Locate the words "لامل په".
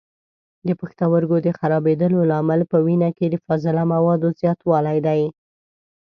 2.31-2.77